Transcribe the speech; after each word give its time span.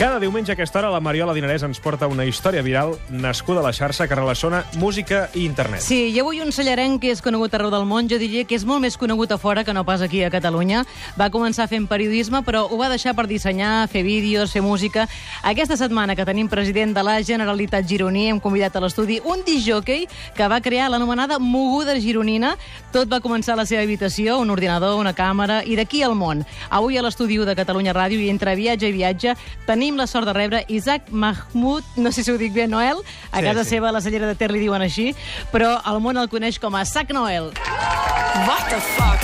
Cada 0.00 0.18
diumenge 0.18 0.50
a 0.50 0.54
aquesta 0.54 0.78
hora 0.78 0.88
la 0.88 0.98
Mariola 1.04 1.34
Dinarès 1.36 1.60
ens 1.66 1.76
porta 1.84 2.06
una 2.08 2.24
història 2.24 2.62
viral 2.64 2.94
nascuda 3.12 3.60
a 3.60 3.64
la 3.66 3.72
xarxa 3.76 4.06
que 4.08 4.16
relaciona 4.16 4.62
música 4.80 5.26
i 5.36 5.42
internet. 5.44 5.82
Sí, 5.84 6.06
i 6.08 6.22
avui 6.22 6.38
un 6.40 6.54
cellarenc 6.56 7.02
que 7.02 7.10
és 7.12 7.20
conegut 7.20 7.52
arreu 7.52 7.68
del 7.68 7.84
món, 7.84 8.08
jo 8.08 8.16
diria 8.16 8.46
que 8.48 8.56
és 8.56 8.64
molt 8.64 8.80
més 8.80 8.96
conegut 8.96 9.34
a 9.34 9.36
fora 9.36 9.60
que 9.60 9.74
no 9.76 9.82
pas 9.84 10.00
aquí 10.00 10.22
a 10.24 10.30
Catalunya. 10.32 10.86
Va 11.20 11.28
començar 11.28 11.66
fent 11.68 11.84
periodisme, 11.84 12.40
però 12.46 12.62
ho 12.64 12.78
va 12.80 12.88
deixar 12.88 13.12
per 13.12 13.26
dissenyar, 13.28 13.90
fer 13.92 14.00
vídeos, 14.06 14.54
fer 14.56 14.62
música. 14.64 15.04
Aquesta 15.44 15.76
setmana 15.76 16.16
que 16.16 16.24
tenim 16.24 16.48
president 16.48 16.96
de 16.96 17.04
la 17.04 17.18
Generalitat 17.20 17.84
gironí, 17.84 18.30
hem 18.30 18.40
convidat 18.40 18.80
a 18.80 18.80
l'estudi 18.80 19.20
un 19.20 19.44
disjockey 19.44 20.08
que 20.32 20.48
va 20.48 20.62
crear 20.64 20.88
l'anomenada 20.88 21.36
moguda 21.38 21.98
gironina. 22.00 22.54
Tot 22.96 23.12
va 23.12 23.20
començar 23.20 23.52
a 23.52 23.60
la 23.60 23.68
seva 23.68 23.84
habitació, 23.84 24.40
un 24.40 24.48
ordinador, 24.48 24.96
una 24.96 25.12
càmera, 25.12 25.60
i 25.60 25.76
d'aquí 25.76 26.00
al 26.02 26.16
món. 26.16 26.40
Avui 26.70 26.96
a 26.96 27.04
l'estudi 27.04 27.36
de 27.36 27.60
Catalunya 27.60 27.92
Ràdio 27.92 28.16
i 28.16 28.32
entre 28.32 28.56
viatge 28.56 28.88
i 28.88 28.96
viatge 28.96 29.36
tenim 29.68 29.89
la 29.96 30.06
sort 30.06 30.26
de 30.26 30.32
rebre 30.32 30.64
Isaac 30.68 31.10
Mahmoud, 31.10 31.84
no 31.96 32.12
sé 32.12 32.22
si 32.24 32.30
ho 32.30 32.38
dic 32.38 32.52
bé, 32.52 32.66
Noel, 32.68 32.98
a 33.32 33.38
Sí, 33.40 33.44
casa 33.44 33.64
sí. 33.64 33.70
seva, 33.70 33.88
a 33.88 33.92
la 33.92 34.00
cellera 34.00 34.26
de 34.26 34.34
Ter 34.34 34.50
li 34.52 34.60
diuen 34.60 34.82
així, 34.82 35.14
però 35.52 35.80
el 35.86 36.00
món 36.00 36.16
el 36.16 36.28
coneix 36.28 36.58
com 36.60 36.74
a 36.74 36.84
Sac 36.84 37.10
Noel. 37.12 37.52
What 38.46 38.68
the 38.70 38.80
fuck? 38.96 39.20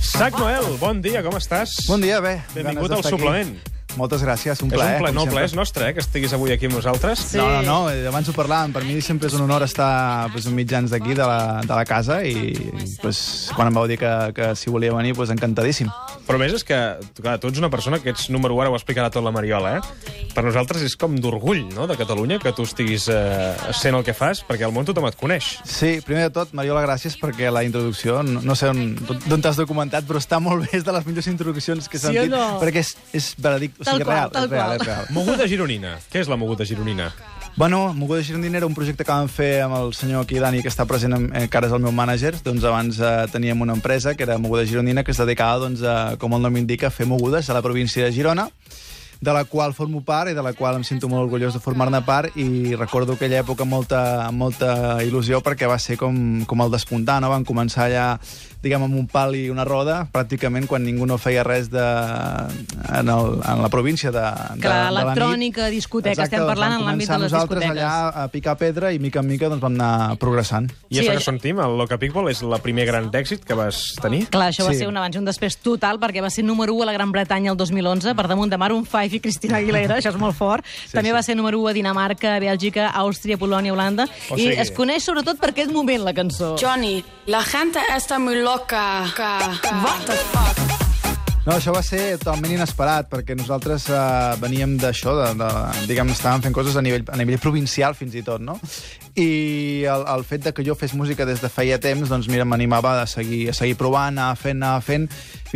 Sac 0.00 0.38
Noel, 0.38 0.64
bon 0.80 1.00
dia, 1.04 1.20
com 1.24 1.36
estàs? 1.36 1.74
Bon 1.88 2.00
dia, 2.00 2.20
bé. 2.24 2.38
Benvingut 2.54 2.94
al 2.96 3.04
suplement. 3.04 3.56
Moltes 3.96 4.22
gràcies, 4.22 4.60
un 4.62 4.68
És 4.70 4.76
plaer. 4.76 4.96
un 4.96 5.02
ple, 5.02 5.08
com 5.08 5.14
no, 5.14 5.20
sempre. 5.24 5.34
plaer 5.36 5.48
és 5.50 5.54
nostre, 5.56 5.88
eh, 5.88 5.94
que 5.96 6.00
estiguis 6.04 6.32
avui 6.36 6.52
aquí 6.52 6.68
amb 6.68 6.76
nosaltres. 6.76 7.18
Sí. 7.32 7.38
No, 7.40 7.48
no, 7.48 7.62
no, 7.62 7.90
eh, 7.90 8.06
abans 8.06 8.28
ho 8.28 8.34
parlàvem. 8.36 8.74
Per 8.76 8.84
mi 8.84 9.00
sempre 9.00 9.28
és 9.30 9.34
un 9.34 9.42
honor 9.46 9.64
estar 9.64 10.28
pues, 10.32 10.46
amb 10.46 10.56
mitjans 10.56 10.90
d'aquí, 10.92 11.14
de, 11.14 11.24
la, 11.24 11.62
de 11.64 11.72
la 11.72 11.84
casa, 11.88 12.20
i 12.24 12.52
pues, 13.00 13.50
quan 13.56 13.68
em 13.68 13.74
vau 13.74 13.86
dir 13.88 13.98
que, 13.98 14.12
que 14.36 14.54
si 14.56 14.70
volia 14.70 14.92
venir, 14.92 15.14
pues, 15.16 15.30
encantadíssim. 15.32 15.88
Però 16.26 16.38
més 16.38 16.52
és 16.52 16.64
que, 16.66 16.76
clar, 17.22 17.38
tu 17.40 17.48
ets 17.48 17.58
una 17.58 17.70
persona 17.70 18.00
que 18.02 18.10
ets 18.10 18.28
número 18.34 18.54
1, 18.56 18.62
ara 18.66 18.70
ho 18.74 18.76
explicarà 18.76 19.10
tot 19.14 19.24
la 19.24 19.32
Mariola, 19.32 19.76
eh? 19.78 20.26
Per 20.34 20.44
nosaltres 20.44 20.82
és 20.82 20.96
com 20.98 21.14
d'orgull, 21.16 21.64
no?, 21.72 21.86
de 21.86 21.96
Catalunya, 21.96 22.38
que 22.42 22.52
tu 22.52 22.66
estiguis 22.66 23.06
eh, 23.08 23.54
sent 23.72 23.94
el 23.96 24.04
que 24.04 24.12
fas, 24.12 24.42
perquè 24.44 24.66
al 24.66 24.74
món 24.74 24.84
tothom 24.84 25.06
et 25.08 25.16
coneix. 25.16 25.54
Sí, 25.64 26.00
primer 26.04 26.26
de 26.28 26.34
tot, 26.34 26.52
Mariola, 26.52 26.82
gràcies 26.84 27.16
perquè 27.20 27.48
la 27.54 27.62
introducció, 27.64 28.20
no, 28.26 28.42
no 28.44 28.56
sé 28.58 28.68
on, 28.68 28.82
d'on 29.26 29.40
t'has 29.44 29.56
documentat, 29.56 30.04
però 30.08 30.20
està 30.20 30.40
molt 30.42 30.66
bé, 30.66 30.72
és 30.80 30.84
de 30.84 30.92
les 30.92 31.06
millors 31.06 31.30
introduccions 31.30 31.88
que 31.88 31.96
he 31.96 32.00
Sí 32.02 32.10
sentit, 32.10 32.34
no? 32.34 32.58
perquè 32.60 32.82
és, 32.82 32.92
és 33.16 33.30
veredicte, 33.38 33.85
Tal 33.86 34.00
sigui, 34.00 34.06
qual, 34.08 34.16
real, 34.16 34.30
tal 34.34 34.48
és 34.48 34.50
real, 34.50 34.66
qual. 34.66 34.80
és 34.80 34.86
real. 34.90 35.10
Moguda 35.14 35.46
Gironina. 35.46 35.96
Què 36.12 36.22
és 36.24 36.30
la 36.30 36.38
Moguda 36.40 36.66
Gironina? 36.66 37.10
Bueno, 37.56 37.94
Moguda 37.94 38.24
Girondina 38.26 38.58
era 38.58 38.66
un 38.68 38.74
projecte 38.76 39.06
que 39.06 39.12
vam 39.14 39.30
fer 39.32 39.62
amb 39.64 39.78
el 39.78 39.94
senyor 39.96 40.26
aquí, 40.26 40.40
Dani, 40.42 40.60
que 40.60 40.68
està 40.68 40.84
present, 40.90 41.14
en, 41.16 41.30
eh, 41.32 41.46
que 41.48 41.56
ara 41.56 41.70
és 41.70 41.76
el 41.76 41.80
meu 41.80 41.94
mànager. 41.94 42.34
Doncs 42.44 42.66
abans 42.68 42.98
eh, 43.00 43.14
teníem 43.32 43.62
una 43.64 43.78
empresa 43.78 44.12
que 44.14 44.26
era 44.26 44.36
Moguda 44.36 44.66
Girondina, 44.66 45.06
que 45.06 45.14
es 45.14 45.22
dedicava, 45.22 45.62
doncs, 45.64 45.86
a, 45.86 46.16
com 46.20 46.36
el 46.36 46.44
nom 46.44 46.58
indica, 46.60 46.90
a 46.90 46.94
fer 46.94 47.06
mogudes 47.06 47.48
a 47.48 47.56
la 47.56 47.62
província 47.64 48.04
de 48.04 48.12
Girona 48.12 48.50
de 49.20 49.32
la 49.32 49.44
qual 49.44 49.72
formo 49.74 50.02
part 50.04 50.30
i 50.30 50.34
de 50.34 50.42
la 50.42 50.52
qual 50.52 50.76
em 50.76 50.84
sento 50.84 51.08
molt 51.08 51.24
orgullós 51.26 51.54
de 51.54 51.60
formar-ne 51.60 52.02
part 52.04 52.36
i 52.36 52.74
recordo 52.76 53.14
aquella 53.14 53.40
època 53.42 53.62
amb 53.64 53.72
molta, 53.72 54.26
amb 54.26 54.38
molta 54.38 54.98
il·lusió 55.02 55.40
perquè 55.42 55.66
va 55.68 55.78
ser 55.78 55.96
com, 55.96 56.44
com 56.46 56.60
el 56.62 56.70
despuntar, 56.70 57.20
no? 57.20 57.30
Van 57.30 57.44
començar 57.44 57.86
allà 57.86 58.18
diguem, 58.66 58.82
amb 58.82 58.96
un 58.98 59.06
pal 59.06 59.36
i 59.38 59.48
una 59.48 59.62
roda, 59.64 60.08
pràcticament 60.10 60.66
quan 60.66 60.82
ningú 60.82 61.06
no 61.06 61.18
feia 61.22 61.44
res 61.46 61.68
de, 61.70 61.78
en, 62.90 63.08
el, 63.08 63.28
en 63.46 63.62
la 63.62 63.68
província 63.70 64.10
de, 64.10 64.18
de, 64.56 64.60
Clar, 64.64 64.86
de 64.88 64.90
la 64.90 64.90
nit. 64.90 65.02
electrònica, 65.06 65.68
discoteca, 65.70 66.24
estem 66.24 66.40
doncs 66.42 66.50
parlant 66.50 66.72
vam 66.74 66.80
en 66.82 66.88
l'àmbit 66.88 67.06
de 67.10 67.18
les 67.20 67.32
nosaltres 67.32 67.60
discoteques. 67.62 67.84
allà 67.84 68.24
a 68.24 68.28
picar 68.32 68.56
pedra 68.58 68.90
i 68.92 68.98
mica 68.98 69.20
en 69.22 69.28
mica 69.28 69.48
doncs, 69.52 69.62
vam 69.62 69.76
anar 69.78 70.16
progressant. 70.18 70.70
I 70.88 70.96
Sí, 70.96 71.00
això 71.04 71.12
que 71.12 71.18
això- 71.20 71.36
Team, 71.40 71.60
el 71.60 71.76
Loca 71.78 71.98
People, 71.98 72.30
és 72.30 72.42
la 72.42 72.58
primer 72.58 72.86
gran 72.86 73.10
èxit 73.12 73.44
que 73.44 73.54
vas 73.54 73.94
tenir? 74.02 74.26
Clar, 74.30 74.50
això 74.50 74.64
va 74.66 74.72
Sí. 74.72 74.78
ser 74.78 74.88
un 74.88 74.96
abans 74.96 75.14
i 75.14 75.18
un 75.20 75.24
després 75.26 75.58
total, 75.58 76.00
perquè 76.00 76.22
va 76.22 76.30
ser 76.30 76.42
número 76.44 76.74
1 76.74 76.82
a 76.82 76.86
la 76.86 76.92
Gran 76.92 77.12
Bretanya 77.12 77.50
el 77.52 77.56
2011, 77.56 78.14
per 78.16 78.26
damunt 78.26 78.50
de 78.50 78.56
Maroon 78.58 78.84
5 78.86 79.05
i 79.12 79.20
Cristina 79.20 79.58
Aguilera, 79.58 79.96
això 80.00 80.10
és 80.10 80.18
molt 80.20 80.36
fort. 80.36 80.64
També 80.92 81.10
sí. 81.10 81.14
va 81.14 81.22
ser 81.22 81.36
número 81.36 81.60
1 81.60 81.68
a 81.68 81.72
Dinamarca, 81.76 82.38
Bèlgica, 82.40 82.90
Àustria, 82.94 83.38
Polònia, 83.38 83.72
Holanda, 83.72 84.08
O 84.30 84.36
i 84.36 84.42
sigui- 84.48 84.58
es 84.58 84.70
coneix 84.70 85.04
sobretot 85.04 85.38
per 85.38 85.50
aquest 85.50 85.70
moment, 85.70 86.02
la 86.04 86.14
cançó. 86.14 86.56
Johnny, 86.58 87.04
la 87.26 87.42
gente 87.44 87.78
está 87.96 88.18
muy 88.18 88.36
loca. 88.42 89.04
What 89.16 90.06
the 90.06 90.12
fuck? 90.32 90.76
No, 91.46 91.52
això 91.54 91.70
va 91.70 91.78
ser 91.86 92.16
totalment 92.18 92.56
inesperat, 92.56 93.06
perquè 93.06 93.36
nosaltres 93.38 93.84
eh, 93.88 93.98
veníem 94.42 94.72
d'això, 94.82 95.12
de, 95.14 95.28
de, 95.38 95.50
diguem, 95.86 96.08
estàvem 96.10 96.42
fent 96.42 96.56
coses 96.56 96.74
a 96.74 96.82
nivell, 96.82 97.04
a 97.06 97.14
nivell 97.20 97.38
provincial 97.38 97.94
fins 97.94 98.16
i 98.18 98.22
tot, 98.26 98.42
no? 98.42 98.56
I 99.14 99.84
el, 99.86 100.02
el 100.10 100.24
fet 100.26 100.42
de 100.42 100.52
que 100.52 100.64
jo 100.66 100.74
fes 100.74 100.92
música 100.98 101.24
des 101.24 101.38
de 101.40 101.48
feia 101.48 101.78
temps, 101.78 102.10
doncs 102.10 102.26
mira, 102.26 102.44
m'animava 102.44 102.96
a 103.00 103.06
seguir, 103.06 103.44
a 103.50 103.54
seguir 103.54 103.76
provant, 103.78 104.18
anar 104.18 104.34
fent, 104.36 104.58
anar 104.58 104.82
fent, 104.82 105.06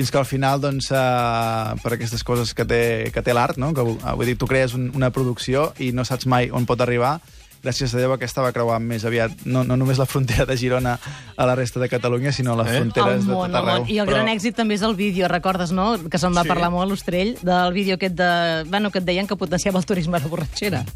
fins 0.01 0.11
que 0.11 0.19
al 0.19 0.25
final, 0.27 0.61
doncs, 0.63 0.89
eh, 0.91 1.75
per 1.85 1.93
aquestes 1.99 2.25
coses 2.25 2.55
que 2.57 2.65
té, 2.65 3.11
que 3.13 3.21
té 3.23 3.35
l'art, 3.37 3.59
no? 3.61 3.75
Que, 3.77 3.85
eh, 3.85 4.15
vull 4.17 4.27
dir, 4.33 4.39
tu 4.41 4.49
crees 4.49 4.73
un, 4.75 4.89
una 4.97 5.11
producció 5.13 5.75
i 5.79 5.93
no 5.93 6.07
saps 6.09 6.25
mai 6.27 6.49
on 6.51 6.65
pot 6.67 6.81
arribar, 6.81 7.19
gràcies 7.61 7.93
a 7.93 7.99
Déu 8.01 8.15
aquesta 8.15 8.41
va 8.41 8.55
creuar 8.57 8.79
més 8.81 9.05
aviat, 9.05 9.43
no, 9.45 9.61
no 9.69 9.77
només 9.77 9.99
la 10.01 10.07
frontera 10.09 10.47
de 10.49 10.57
Girona 10.57 10.95
a 11.37 11.45
la 11.45 11.55
resta 11.59 11.77
de 11.83 11.91
Catalunya, 11.93 12.33
sinó 12.33 12.55
les 12.57 12.71
Eh? 12.73 12.79
fronteres 12.79 13.21
el 13.21 13.27
de 13.27 13.35
món, 13.35 13.51
tot 13.53 13.61
el 13.61 13.69
arreu. 13.69 13.83
món. 13.85 13.91
I 13.93 13.99
el 14.01 14.07
Però- 14.09 14.15
gran 14.17 14.29
èxit 14.33 14.57
també 14.57 14.79
és 14.79 14.83
el 14.89 14.95
vídeo, 14.97 15.29
recordes, 15.29 15.71
no? 15.71 15.99
Que 16.09 16.17
se'n 16.17 16.33
va 16.35 16.43
Sí. 16.43 16.49
parlar 16.49 16.71
molt 16.73 16.87
a 16.87 16.89
l'Ostrell, 16.89 17.37
del 17.43 17.73
vídeo 17.75 17.97
aquest 18.01 18.15
de... 18.17 18.65
Bueno, 18.71 18.91
que 18.91 18.99
et 19.01 19.05
deien 19.05 19.27
que 19.29 19.37
potenciava 19.37 19.79
el 19.79 19.85
turisme 19.85 20.19
de 20.19 20.29
borratxera. 20.29 20.87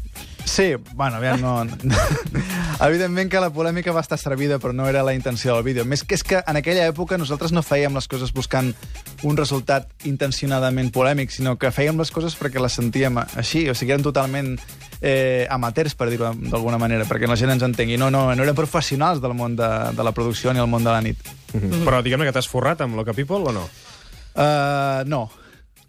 Sí, 0.45 0.75
bueno, 0.93 1.17
aviam, 1.17 1.41
no... 1.41 1.65
Evidentment 2.85 3.31
que 3.31 3.39
la 3.41 3.49
polèmica 3.49 3.93
va 3.95 4.03
estar 4.03 4.17
servida, 4.21 4.59
però 4.61 4.73
no 4.75 4.85
era 4.87 5.01
la 5.03 5.15
intenció 5.15 5.55
del 5.55 5.63
vídeo. 5.65 5.85
Més 5.89 6.03
que 6.05 6.15
és 6.15 6.23
que 6.23 6.41
en 6.45 6.59
aquella 6.59 6.85
època 6.87 7.17
nosaltres 7.17 7.51
no 7.55 7.63
fèiem 7.65 7.95
les 7.97 8.07
coses 8.11 8.33
buscant 8.35 8.73
un 9.25 9.39
resultat 9.39 9.89
intencionadament 10.05 10.91
polèmic, 10.93 11.33
sinó 11.33 11.55
que 11.57 11.71
fèiem 11.73 11.97
les 11.97 12.11
coses 12.13 12.35
perquè 12.37 12.61
les 12.61 12.77
sentíem 12.77 13.17
així, 13.23 13.65
o 13.71 13.75
sigui, 13.75 13.95
eren 13.95 14.05
totalment 14.05 14.53
eh, 15.01 15.47
amateurs, 15.49 15.95
per 15.97 16.11
dir-ho 16.11 16.33
d'alguna 16.35 16.77
manera, 16.81 17.07
perquè 17.09 17.29
la 17.31 17.39
gent 17.39 17.55
ens 17.55 17.65
entengui. 17.65 17.97
No, 17.97 18.11
no, 18.13 18.27
no 18.35 18.45
eren 18.45 18.57
professionals 18.57 19.23
del 19.23 19.33
món 19.33 19.57
de, 19.57 19.71
de 19.97 20.05
la 20.05 20.13
producció 20.13 20.53
ni 20.53 20.61
el 20.61 20.69
món 20.69 20.85
de 20.85 20.93
la 20.93 21.01
nit. 21.01 21.25
Mhm. 21.55 21.81
Però 21.87 22.03
diguem-ne 22.05 22.27
que 22.27 22.35
t'has 22.35 22.51
forrat 22.51 22.85
amb 22.85 22.99
Loca 22.99 23.17
People 23.17 23.49
o 23.49 23.55
no? 23.55 23.65
Uh, 24.35 25.07
no. 25.07 25.25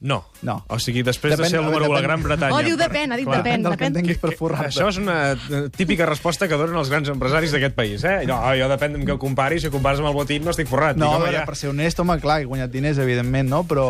No. 0.01 0.25
No. 0.43 0.65
O 0.69 0.79
sigui, 0.79 1.03
després 1.03 1.35
Depèn- 1.35 1.43
de 1.45 1.51
ser 1.51 1.59
el 1.61 1.65
número 1.65 1.87
1 1.87 1.93
a 1.93 1.97
la 1.97 2.03
Gran 2.05 2.23
Bretanya... 2.23 2.55
Oh, 2.55 2.63
diu 2.63 2.77
depèn, 2.77 3.13
ha 3.13 3.17
dit 3.17 3.25
Clar. 3.27 3.39
depèn. 3.43 3.57
Depèn 3.57 3.63
del 3.65 3.77
que 3.81 3.87
entenguis 3.91 4.19
per 4.19 4.31
Que- 4.31 4.37
forrar-te. 4.37 4.69
Això 4.69 4.89
és 4.91 4.99
una 5.01 5.71
típica 5.75 6.07
resposta 6.07 6.47
que 6.49 6.55
donen 6.61 6.77
els 6.77 6.91
grans 6.93 7.09
empresaris 7.09 7.51
d'aquest 7.53 7.75
país, 7.75 8.05
eh? 8.05 8.27
No, 8.29 8.37
jo 8.59 8.69
depèn 8.69 8.95
amb 9.01 9.07
què 9.09 9.15
ho 9.15 9.19
comparis, 9.19 9.63
si 9.63 9.69
ho 9.69 9.73
compares 9.73 10.01
amb 10.01 10.09
el 10.11 10.15
botín 10.15 10.45
no 10.45 10.51
estic 10.53 10.69
forrat. 10.69 10.97
No, 10.97 11.07
Dic, 11.07 11.15
home, 11.17 11.25
veure, 11.31 11.39
ja. 11.41 11.45
per 11.49 11.57
ser 11.57 11.71
honest, 11.73 11.99
home, 12.05 12.19
clar, 12.21 12.41
he 12.43 12.45
guanyat 12.45 12.71
diners, 12.71 12.99
evidentment, 12.99 13.49
no? 13.49 13.63
Però, 13.65 13.87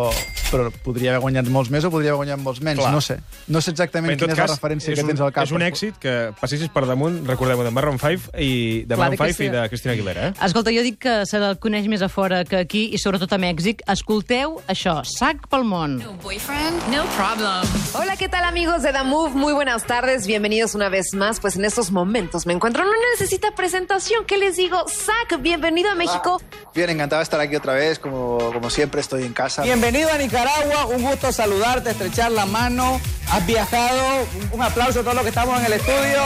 però 0.51 0.71
podria 0.85 1.11
haver 1.17 1.21
guanyat 1.27 1.51
molts 1.51 1.71
més 1.75 1.85
o 1.85 1.91
podria 1.91 2.13
haver 2.15 2.23
guanyat 2.23 2.39
molts 2.45 2.63
menys, 2.63 2.81
Clar. 2.81 2.93
no 2.95 3.01
sé. 3.01 3.19
No 3.49 3.61
sé 3.61 3.73
exactament 3.75 4.15
Bé, 4.15 4.17
quina 4.23 4.33
és 4.33 4.39
cas, 4.39 4.51
la 4.51 4.57
referència 4.57 4.93
és 4.95 4.99
que 5.01 5.05
un, 5.05 5.11
tens 5.11 5.21
al 5.27 5.33
cap. 5.35 5.45
És 5.45 5.53
un 5.53 5.63
èxit 5.67 5.99
que 5.99 6.15
passessis 6.41 6.69
per 6.73 6.87
damunt, 6.87 7.21
recordem-ho, 7.27 7.65
de 7.67 7.71
Maroon 7.75 7.99
5 7.99 8.31
i 8.39 8.85
de 8.87 8.95
de 8.95 9.17
5 9.19 9.43
i 9.43 9.49
de 9.51 9.67
Cristina 9.69 9.93
Aguilera, 9.95 10.29
eh? 10.29 10.33
Escolta, 10.47 10.71
jo 10.71 10.83
dic 10.87 10.99
que 11.03 11.19
se 11.27 11.39
la 11.43 11.55
coneix 11.57 11.89
més 11.91 12.03
a 12.03 12.09
fora 12.09 12.45
que 12.45 12.57
aquí 12.63 12.87
i 12.95 12.99
sobretot 12.99 13.33
a 13.33 13.39
Mèxic. 13.43 13.83
Escolteu 13.91 14.61
això, 14.69 15.01
Sac 15.05 15.49
pel 15.51 15.65
món. 15.65 15.96
Boyfriend? 16.05 16.89
No 16.95 17.05
problem. 17.17 17.63
Hola, 17.95 18.17
¿qué 18.17 18.29
tal 18.29 18.45
amigos 18.45 18.83
de 18.83 18.93
The 18.93 19.03
Move? 19.05 19.31
Muy 19.31 19.53
buenas 19.55 19.85
tardes, 19.85 20.27
bienvenidos 20.27 20.75
una 20.75 20.89
vez 20.89 21.15
más. 21.15 21.41
Pues 21.41 21.57
en 21.57 21.65
estos 21.65 21.91
momentos 21.91 22.45
me 22.47 22.53
encuentro, 22.53 22.85
no 22.85 22.91
necesita 23.13 23.53
presentación, 23.55 24.25
¿qué 24.27 24.37
les 24.37 24.57
digo? 24.57 24.85
Zach, 24.89 25.41
bienvenido 25.41 25.91
a 25.91 25.95
México. 25.95 26.41
Bien, 26.75 26.91
encantado 26.91 27.21
de 27.21 27.25
estar 27.25 27.41
aquí 27.41 27.57
otra 27.57 27.73
vez, 27.75 27.99
como, 27.99 28.39
como 28.53 28.69
siempre 28.69 29.01
estoy 29.01 29.25
en 29.25 29.33
casa. 29.33 29.63
Bienvenido 29.63 30.11
a 30.13 30.19
Nicaragua, 30.19 30.87
un 30.87 31.03
gusto 31.03 31.33
saludarte, 31.33 31.91
estrechar 31.91 32.31
la 32.33 32.45
mano. 32.47 33.01
Has 33.31 33.47
viajado, 33.47 34.03
un- 34.41 34.51
un 34.61 34.63
aplauso 34.63 35.01
a 35.01 35.03
todos 35.03 35.15
los 35.15 35.23
que 35.23 35.31
estamos 35.31 35.59
en 35.61 35.67
el 35.67 35.73
estudio. 35.73 36.23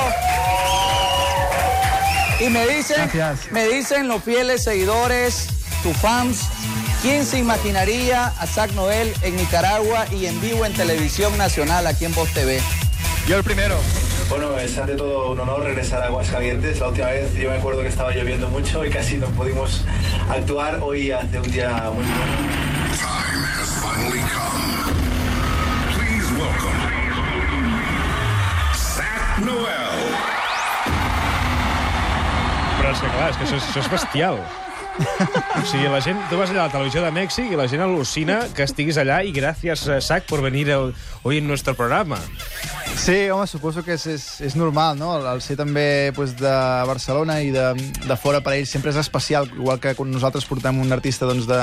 Y 2.41 2.49
me 2.49 2.67
dicen, 2.67 3.09
Gracias. 3.13 3.53
me 3.53 3.69
dicen 3.69 4.09
los 4.09 4.23
fieles 4.25 4.65
seguidores, 4.65 5.47
tus 5.83 5.97
fans, 5.99 6.41
¿quién 7.03 7.25
se 7.25 7.39
imaginaría 7.39 8.27
a 8.27 8.47
Zach 8.47 8.73
Noel 8.73 9.13
en 9.23 9.37
Nicaragua 9.37 10.07
y 10.13 10.27
en 10.27 10.41
vivo 10.41 10.65
en 10.65 10.73
televisión 10.73 11.37
nacional 11.39 11.87
aquí 11.87 12.05
en 12.05 12.15
Voz 12.15 12.29
TV? 12.33 12.61
Yo 13.27 13.37
el 13.37 13.45
primero. 13.45 13.77
Bueno, 14.29 14.57
es 14.59 14.77
ante 14.79 14.95
todo 14.95 15.33
un 15.33 15.41
honor 15.41 15.65
regresar 15.65 16.03
a 16.03 16.07
Aguascalientes. 16.07 16.79
La 16.81 16.89
última 16.89 17.09
vez 17.09 17.35
yo 17.35 17.51
me 17.51 17.57
acuerdo 17.57 17.83
que 17.83 17.89
estaba 17.89 18.13
lloviendo 18.13 18.49
mucho 18.49 18.85
y 18.85 18.91
casi 18.91 19.17
no 19.17 19.27
pudimos 19.29 19.85
actuar. 20.31 20.79
Hoy 20.83 21.11
hace 21.11 21.39
un 21.41 21.51
día 21.51 21.69
muy 21.93 22.05
bueno. 22.05 22.37
time 22.97 23.45
has 23.57 23.71
finally 23.81 24.21
come. 24.21 24.95
Please 25.97 26.31
welcome 26.39 26.81
Zach 28.75 29.39
Noel. 29.41 29.91
Però 32.81 32.91
és 32.93 33.01
que, 33.01 33.09
clar, 33.13 33.31
és 33.31 33.37
que 33.37 33.45
això, 33.45 33.57
és- 33.57 33.69
això 33.69 33.81
és 33.81 33.91
bestial. 33.91 34.39
O 35.01 35.65
sigui, 35.67 35.89
la 35.89 36.01
gent... 36.05 36.21
Tu 36.31 36.39
vas 36.39 36.51
allà 36.53 36.65
a 36.65 36.69
la 36.69 36.73
televisió 36.73 37.03
de 37.05 37.11
Mèxic 37.15 37.53
i 37.53 37.59
la 37.59 37.67
gent 37.71 37.83
al·lucina 37.85 38.41
que 38.57 38.65
estiguis 38.67 38.99
allà 39.01 39.21
i 39.25 39.33
gràcies, 39.35 39.87
eh, 39.89 40.01
Sac, 40.05 40.27
por 40.29 40.43
venir 40.45 40.69
el, 40.71 40.93
hoy 41.23 41.39
en 41.39 41.49
nuestro 41.49 41.75
programa. 41.75 42.19
Sí, 42.97 43.31
home, 43.31 43.47
suposo 43.47 43.85
que 43.87 43.95
és, 43.97 44.05
és, 44.11 44.25
és 44.45 44.57
normal, 44.59 44.99
no? 44.99 45.13
El, 45.17 45.27
el 45.31 45.41
ser 45.45 45.57
també 45.57 46.13
pues, 46.17 46.35
de 46.37 46.53
Barcelona 46.89 47.39
i 47.41 47.53
de, 47.55 47.71
de 48.05 48.17
fora 48.21 48.43
per 48.45 48.57
ells 48.59 48.73
sempre 48.75 48.93
és 48.93 48.99
especial, 49.01 49.49
igual 49.57 49.81
que 49.81 49.95
quan 49.97 50.11
nosaltres 50.13 50.45
portem 50.49 50.81
un 50.83 50.93
artista 50.93 51.29
doncs, 51.29 51.49
de, 51.49 51.61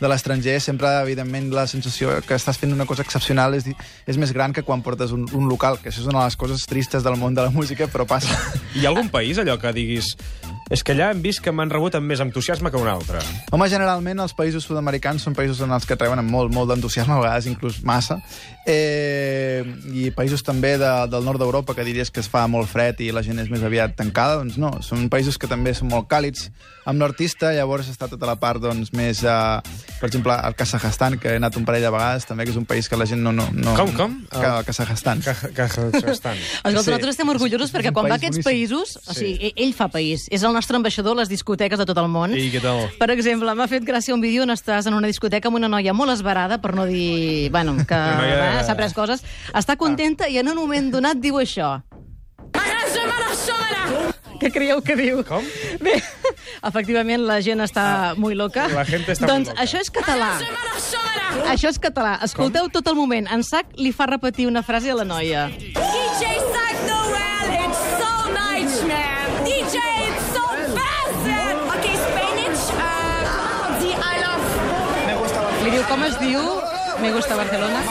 de 0.00 0.10
l'estranger, 0.10 0.58
sempre, 0.64 0.92
evidentment, 1.02 1.50
la 1.54 1.66
sensació 1.68 2.14
que 2.24 2.38
estàs 2.38 2.60
fent 2.60 2.72
una 2.72 2.86
cosa 2.88 3.04
excepcional 3.04 3.58
és, 3.58 3.68
és 4.08 4.20
més 4.20 4.32
gran 4.32 4.54
que 4.56 4.64
quan 4.64 4.84
portes 4.86 5.12
un, 5.12 5.26
un 5.36 5.50
local, 5.50 5.80
que 5.82 5.92
això 5.92 6.02
és 6.04 6.08
una 6.08 6.22
de 6.22 6.30
les 6.30 6.38
coses 6.40 6.64
tristes 6.70 7.04
del 7.04 7.18
món 7.20 7.36
de 7.36 7.44
la 7.44 7.52
música, 7.54 7.90
però 7.92 8.08
passa. 8.08 8.32
Hi 8.74 8.86
ha 8.86 8.92
algun 8.94 9.12
país, 9.12 9.40
allò 9.40 9.58
que 9.60 9.74
diguis... 9.76 10.14
És 10.70 10.82
que 10.84 10.92
allà 10.92 11.10
hem 11.14 11.22
vist 11.24 11.40
que 11.40 11.52
m'han 11.52 11.70
rebut 11.72 11.94
amb 11.96 12.06
més 12.10 12.20
entusiasme 12.20 12.70
que 12.70 12.76
un 12.76 12.88
altre. 12.88 13.20
Home, 13.52 13.68
generalment 13.72 14.20
els 14.20 14.34
països 14.36 14.66
sud-americans 14.68 15.22
són 15.24 15.34
països 15.34 15.60
en 15.64 15.72
els 15.72 15.86
que 15.88 15.94
et 15.96 16.02
reben 16.04 16.20
amb 16.20 16.30
molt, 16.30 16.52
molt 16.52 16.68
d'entusiasme, 16.72 17.14
a 17.14 17.22
vegades 17.22 17.46
inclús 17.48 17.80
massa, 17.88 18.18
eh, 18.66 19.64
i 19.96 20.10
països 20.16 20.42
també 20.44 20.74
de, 20.80 20.90
del 21.10 21.24
nord 21.24 21.40
d'Europa 21.40 21.74
que 21.76 21.86
diries 21.86 22.10
que 22.12 22.20
es 22.20 22.28
fa 22.28 22.44
molt 22.50 22.68
fred 22.70 23.00
i 23.04 23.10
la 23.14 23.22
gent 23.24 23.40
és 23.40 23.48
més 23.52 23.64
aviat 23.64 23.96
tancada, 23.98 24.38
doncs 24.42 24.58
no, 24.60 24.74
són 24.84 25.08
països 25.12 25.38
que 25.40 25.48
també 25.50 25.72
són 25.76 25.88
molt 25.92 26.08
càlids 26.10 26.50
amb 26.88 27.02
l'artista, 27.02 27.50
llavors 27.52 27.88
està 27.92 28.06
tota 28.08 28.24
la 28.28 28.36
part 28.40 28.62
doncs, 28.64 28.92
més, 28.96 29.20
eh, 29.24 29.96
per 30.00 30.08
exemple, 30.08 30.32
al 30.32 30.54
Kazakhstan, 30.56 31.18
que 31.20 31.34
he 31.34 31.40
anat 31.40 31.56
un 31.60 31.66
parell 31.68 31.84
de 31.84 31.90
vegades, 31.92 32.24
també 32.28 32.46
que 32.48 32.52
és 32.54 32.60
un 32.60 32.64
país 32.68 32.88
que 32.88 32.96
la 32.96 33.04
gent 33.08 33.20
no... 33.24 33.32
no, 33.36 33.48
no 33.52 33.74
Com, 33.76 33.92
com? 33.96 34.14
Que, 34.32 34.44
el 34.44 34.64
Kazakhstan. 34.68 35.20
Kazakhstan. 35.22 36.38
Escolta, 36.38 36.68
Sí. 36.68 36.74
nosaltres 36.74 37.14
estem 37.14 37.28
orgullosos 37.28 37.72
perquè 37.74 37.92
quan 37.92 38.08
va 38.08 38.16
a 38.16 38.20
aquests 38.20 38.40
boníssim. 38.40 38.48
països, 38.48 38.96
o 39.04 39.14
sigui, 39.16 39.52
ell 39.56 39.74
fa 39.76 39.88
país, 39.92 40.26
és 40.32 40.42
el 40.42 40.56
nostre 40.58 40.76
ambaixador 40.76 41.14
a 41.16 41.22
les 41.22 41.30
discoteques 41.30 41.78
de 41.80 41.86
tot 41.88 41.98
el 42.02 42.10
món. 42.12 42.34
I 42.36 42.50
què 42.52 42.60
tal? 42.64 42.84
Per 43.00 43.08
exemple, 43.14 43.54
m'ha 43.54 43.68
fet 43.70 43.86
gràcia 43.86 44.12
un 44.16 44.20
vídeo 44.24 44.42
on 44.44 44.50
estàs 44.54 44.90
en 44.90 44.98
una 44.98 45.06
discoteca 45.10 45.48
amb 45.48 45.56
una 45.62 45.70
noia 45.70 45.94
molt 45.96 46.12
esbarada, 46.18 46.58
per 46.60 46.74
no 46.74 46.84
dir... 46.90 47.48
Bueno, 47.54 47.76
que 47.86 47.94
noia- 47.96 48.58
eh, 48.60 48.64
s'ha 48.66 48.74
pres 48.78 48.92
coses. 48.96 49.22
Està 49.54 49.78
contenta 49.80 50.28
i 50.28 50.36
en 50.42 50.50
un 50.50 50.58
moment 50.58 50.90
donat 50.98 51.22
diu 51.22 51.38
això. 51.40 51.78
Què 54.38 54.52
creieu 54.54 54.78
que 54.86 54.94
diu? 54.94 55.24
Com? 55.26 55.42
Bé, 55.82 55.96
efectivament, 56.62 57.24
la 57.26 57.40
gent 57.42 57.58
està 57.64 58.14
molt 58.14 58.36
loca. 58.38 58.68
La 58.70 58.84
gente 58.86 59.10
está 59.16 59.26
muy 59.26 59.32
doncs 59.32 59.50
loca. 59.50 59.64
això 59.64 59.80
és 59.82 59.90
català. 59.90 60.30
Això 61.50 61.72
és 61.72 61.78
català. 61.82 62.12
Escolteu 62.22 62.68
tot 62.70 62.86
el 62.86 62.94
moment. 62.94 63.26
En 63.34 63.42
Sac 63.42 63.74
li 63.82 63.90
fa 63.92 64.06
repetir 64.06 64.46
una 64.46 64.62
frase 64.62 64.94
a 64.94 64.98
la 65.00 65.04
noia. 65.08 65.48
Com 75.88 76.04
es 76.04 76.18
diu? 76.20 76.40
Me 77.00 77.12
gusta 77.14 77.36
Barcelona. 77.36 77.82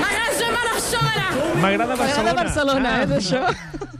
M'agrada 0.00 0.64
Barcelona. 0.72 1.54
M'agrada 1.62 2.34
Barcelona, 2.34 2.90
Ah. 2.94 3.02
és 3.04 3.10
això. 3.10 3.40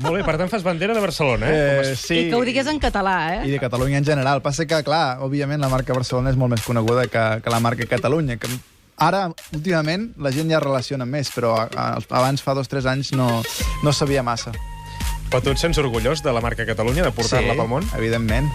Molt 0.00 0.16
bé, 0.18 0.24
per 0.24 0.36
tant 0.36 0.50
fas 0.50 0.62
bandera 0.62 0.92
de 0.94 1.00
Barcelona, 1.00 1.46
eh? 1.48 1.80
Eh, 1.92 1.96
sí. 1.96 2.14
I 2.26 2.28
que 2.30 2.34
ho 2.36 2.42
digués 2.44 2.66
en 2.66 2.78
català, 2.80 3.44
I 3.44 3.48
eh? 3.48 3.52
de 3.52 3.58
Catalunya 3.60 3.98
en 3.98 4.04
general. 4.04 4.42
Passa 4.42 4.66
que, 4.66 4.82
clar, 4.84 5.18
òbviament 5.24 5.60
la 5.60 5.68
marca 5.72 5.94
Barcelona 5.94 6.30
és 6.30 6.36
molt 6.36 6.50
més 6.52 6.62
coneguda 6.66 7.06
que, 7.06 7.24
que 7.42 7.50
la 7.50 7.60
marca 7.60 7.86
Catalunya, 7.86 8.36
que 8.36 8.48
ara, 8.98 9.30
últimament, 9.54 10.10
la 10.18 10.30
gent 10.30 10.50
ja 10.50 10.60
relaciona 10.60 11.06
més, 11.06 11.30
però 11.34 11.54
abans, 12.10 12.42
fa 12.42 12.54
dos 12.54 12.66
o 12.66 12.70
tres 12.70 12.86
anys, 12.86 13.12
no, 13.12 13.42
no 13.82 13.92
sabia 13.92 14.22
massa. 14.22 14.52
Però 15.30 15.40
tu 15.42 15.50
et 15.50 15.58
sents 15.58 15.78
orgullós 15.78 16.22
de 16.22 16.32
la 16.32 16.40
marca 16.44 16.66
Catalunya, 16.66 17.02
de 17.04 17.12
portar-la 17.12 17.54
pel 17.56 17.68
món? 17.68 17.88
evidentment. 17.96 18.50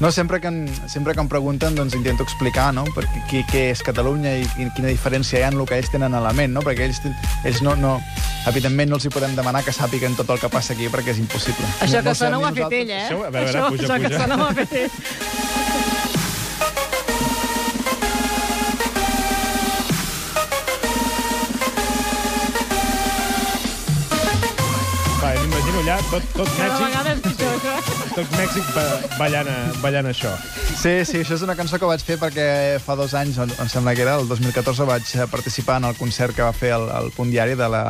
No, 0.00 0.10
sempre 0.10 0.40
que, 0.40 0.48
em, 0.48 0.66
sempre 0.88 1.14
que 1.14 1.20
em 1.20 1.28
pregunten, 1.28 1.76
doncs 1.76 1.94
intento 1.94 2.24
explicar, 2.24 2.72
no?, 2.74 2.82
per 2.96 3.04
què, 3.30 3.44
què 3.46 3.60
és 3.70 3.82
Catalunya 3.86 4.32
i 4.40 4.46
quin- 4.56 4.72
quina 4.74 4.88
diferència 4.90 5.38
hi 5.38 5.44
ha 5.46 5.50
en 5.52 5.60
el 5.60 5.66
que 5.68 5.78
ells 5.78 5.92
tenen 5.92 6.14
a 6.14 6.20
la 6.24 6.32
ment, 6.34 6.52
no?, 6.52 6.62
perquè 6.66 6.88
ells, 6.88 6.98
ells 7.44 7.62
no, 7.62 7.76
no, 7.78 7.92
evidentment 8.50 8.90
no 8.90 8.98
els 8.98 9.06
hi 9.06 9.12
podem 9.14 9.36
demanar 9.38 9.62
que 9.62 9.70
sàpiguen 9.76 10.16
tot 10.18 10.30
el 10.34 10.40
que 10.42 10.50
passa 10.50 10.74
aquí, 10.74 10.88
perquè 10.90 11.14
és 11.14 11.22
impossible. 11.22 11.66
Això 11.80 12.00
no, 12.00 12.02
que 12.02 12.08
no 12.10 12.14
sona 12.18 12.38
ho 12.42 12.46
ha 12.48 12.52
fet 12.58 12.78
ell, 12.80 12.90
eh? 12.90 13.04
Això, 13.06 13.22
a 13.22 13.30
veure, 13.30 13.48
això, 13.52 13.68
puja, 13.70 13.86
això 13.86 14.00
que 14.08 14.18
sona 14.18 14.40
ho 14.42 14.48
ha 14.48 14.54
fet 14.58 14.72
ell. 14.82 16.02
Va, 25.22 25.30
m'imagino 25.38 25.82
allà 25.84 25.96
tot, 26.10 26.24
tot 26.34 26.48
Cada 26.56 26.78
Mèxic, 26.80 26.86
vegada 26.88 27.12
és 27.14 27.20
pitjor, 27.26 27.52
això. 27.58 28.01
Tot 28.14 28.28
Mèxic 28.36 28.66
ba- 28.74 29.00
ballant, 29.18 29.48
a- 29.48 29.72
ballant 29.82 30.06
això. 30.10 30.32
Sí, 30.76 31.04
sí, 31.08 31.18
això 31.22 31.34
és 31.38 31.42
una 31.46 31.56
cançó 31.56 31.78
que 31.78 31.88
vaig 31.88 32.02
fer 32.04 32.18
perquè 32.20 32.46
fa 32.82 32.96
dos 32.98 33.14
anys, 33.14 33.38
em 33.38 33.50
em 33.58 33.68
sembla 33.68 33.94
que 33.94 34.02
era, 34.04 34.16
el 34.20 34.28
2014, 34.28 34.84
vaig 34.88 35.02
eh, 35.16 35.26
participar 35.30 35.78
en 35.80 35.88
el 35.90 35.96
concert 35.96 36.34
que 36.36 36.42
va 36.42 36.52
fer 36.52 36.72
el, 36.76 36.88
el 37.02 37.10
Punt 37.16 37.30
Diari 37.32 37.54
de 37.58 37.68
la 37.68 37.84